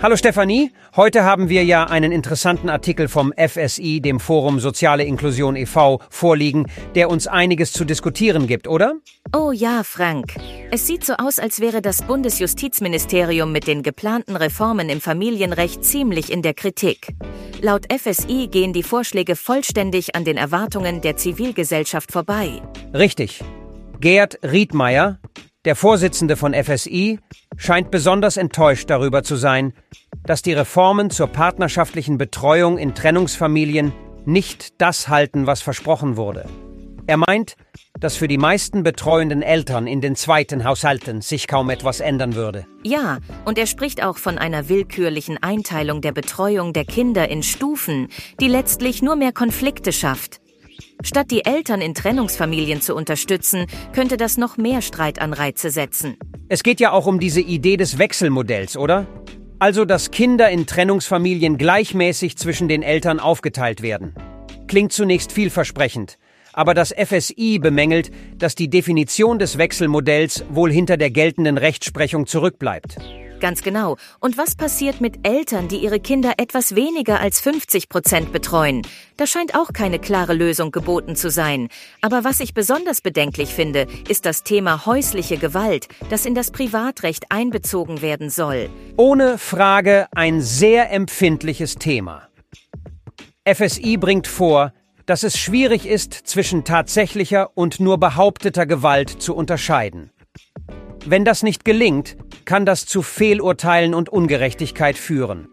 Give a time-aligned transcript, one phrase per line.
[0.00, 5.56] Hallo Stefanie, heute haben wir ja einen interessanten Artikel vom FSI, dem Forum Soziale Inklusion
[5.56, 8.94] e.V., vorliegen, der uns einiges zu diskutieren gibt, oder?
[9.36, 10.36] Oh ja, Frank.
[10.70, 16.30] Es sieht so aus, als wäre das Bundesjustizministerium mit den geplanten Reformen im Familienrecht ziemlich
[16.30, 17.08] in der Kritik.
[17.60, 22.62] Laut FSI gehen die Vorschläge vollständig an den Erwartungen der Zivilgesellschaft vorbei.
[22.94, 23.42] Richtig.
[24.00, 25.18] Gerd Riedmeier,
[25.64, 27.18] der Vorsitzende von FSI,
[27.56, 29.72] scheint besonders enttäuscht darüber zu sein,
[30.24, 33.92] dass die Reformen zur partnerschaftlichen Betreuung in Trennungsfamilien
[34.24, 36.46] nicht das halten, was versprochen wurde.
[37.06, 37.56] Er meint,
[37.98, 42.66] dass für die meisten betreuenden Eltern in den zweiten Haushalten sich kaum etwas ändern würde.
[42.84, 48.08] Ja, und er spricht auch von einer willkürlichen Einteilung der Betreuung der Kinder in Stufen,
[48.40, 50.40] die letztlich nur mehr Konflikte schafft.
[51.04, 56.16] Statt die Eltern in Trennungsfamilien zu unterstützen, könnte das noch mehr Streitanreize setzen.
[56.48, 59.06] Es geht ja auch um diese Idee des Wechselmodells, oder?
[59.60, 64.14] Also, dass Kinder in Trennungsfamilien gleichmäßig zwischen den Eltern aufgeteilt werden.
[64.66, 66.18] Klingt zunächst vielversprechend,
[66.52, 72.96] aber das FSI bemängelt, dass die Definition des Wechselmodells wohl hinter der geltenden Rechtsprechung zurückbleibt.
[73.40, 73.96] Ganz genau.
[74.20, 78.82] Und was passiert mit Eltern, die ihre Kinder etwas weniger als 50 Prozent betreuen?
[79.16, 81.68] Da scheint auch keine klare Lösung geboten zu sein.
[82.00, 87.26] Aber was ich besonders bedenklich finde, ist das Thema häusliche Gewalt, das in das Privatrecht
[87.30, 88.70] einbezogen werden soll.
[88.96, 92.28] Ohne Frage ein sehr empfindliches Thema.
[93.44, 94.72] FSI bringt vor,
[95.06, 100.10] dass es schwierig ist, zwischen tatsächlicher und nur behaupteter Gewalt zu unterscheiden.
[101.06, 105.48] Wenn das nicht gelingt, kann das zu Fehlurteilen und Ungerechtigkeit führen.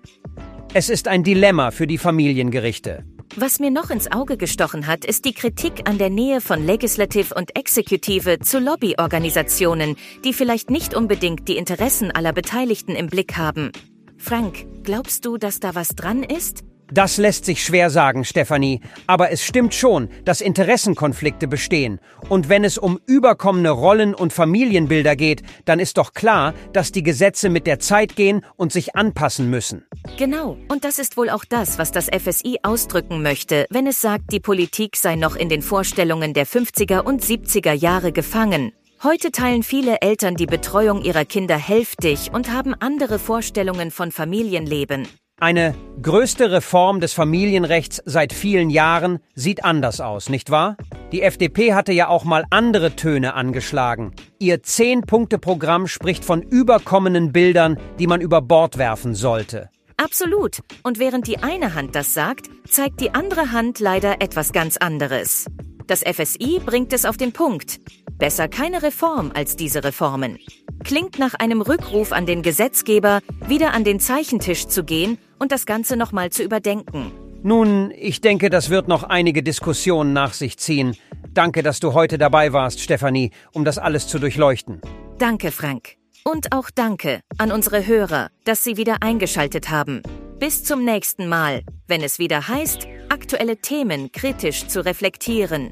[0.74, 3.06] Es ist ein Dilemma für die Familiengerichte.
[3.38, 7.34] Was mir noch ins Auge gestochen hat, ist die Kritik an der Nähe von Legislative
[7.34, 13.72] und Exekutive zu Lobbyorganisationen, die vielleicht nicht unbedingt die Interessen aller Beteiligten im Blick haben.
[14.18, 16.64] Frank, glaubst du, dass da was dran ist?
[16.92, 22.00] Das lässt sich schwer sagen, Stefanie, aber es stimmt schon, dass Interessenkonflikte bestehen.
[22.30, 27.04] Und wenn es um überkommene Rollen und Familienbilder geht, dann ist doch klar, dass die
[27.04, 29.86] Gesetze mit der Zeit gehen und sich anpassen müssen.
[30.18, 34.32] Genau, und das ist wohl auch das, was das FSI ausdrücken möchte, wenn es sagt,
[34.32, 38.74] die Politik sei noch in den Vorstellungen der 50er und 70er Jahre gefangen.
[39.04, 45.08] Heute teilen viele Eltern die Betreuung ihrer Kinder hälftig und haben andere Vorstellungen von Familienleben.
[45.38, 50.78] Eine größte Reform des Familienrechts seit vielen Jahren sieht anders aus, nicht wahr?
[51.12, 54.14] Die FDP hatte ja auch mal andere Töne angeschlagen.
[54.40, 59.70] Ihr Zehn-Punkte-Programm spricht von überkommenen Bildern, die man über Bord werfen sollte.
[59.98, 60.60] Absolut.
[60.84, 65.48] Und während die eine Hand das sagt, zeigt die andere Hand leider etwas ganz anderes.
[65.86, 67.82] Das FSI bringt es auf den Punkt.
[68.18, 70.40] Besser keine Reform als diese Reformen.
[70.86, 75.66] Klingt nach einem Rückruf an den Gesetzgeber, wieder an den Zeichentisch zu gehen und das
[75.66, 77.12] Ganze nochmal zu überdenken.
[77.44, 80.96] Nun, ich denke, das wird noch einige Diskussionen nach sich ziehen.
[81.32, 84.82] Danke, dass du heute dabei warst, Stefanie, um das alles zu durchleuchten.
[85.20, 85.96] Danke, Frank.
[86.24, 90.02] Und auch danke an unsere Hörer, dass sie wieder eingeschaltet haben.
[90.40, 95.72] Bis zum nächsten Mal, wenn es wieder heißt, aktuelle Themen kritisch zu reflektieren.